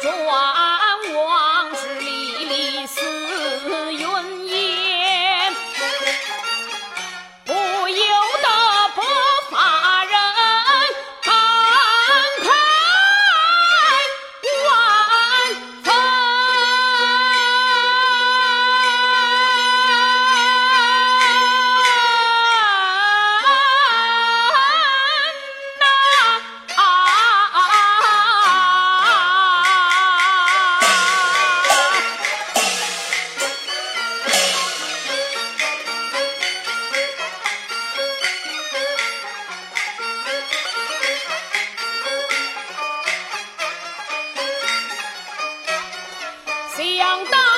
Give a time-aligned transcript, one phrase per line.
[0.00, 0.49] 九啊
[47.00, 47.49] 两大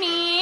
[0.00, 0.35] morning.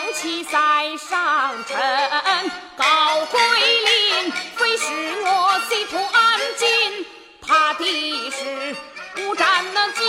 [0.00, 1.76] 扬旗在上阵，
[2.74, 2.84] 高
[3.26, 4.86] 回林非是
[5.22, 7.06] 我西土安金，
[7.42, 8.74] 怕的是
[9.14, 10.06] 不战那金。